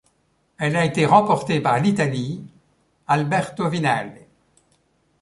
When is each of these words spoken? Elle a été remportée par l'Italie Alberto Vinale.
Elle 0.57 0.75
a 0.77 0.83
été 0.83 1.05
remportée 1.05 1.61
par 1.61 1.77
l'Italie 1.79 2.43
Alberto 3.05 3.69
Vinale. 3.69 4.21